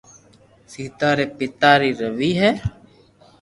[0.71, 2.51] سيتا ري پيتا ري روي ھي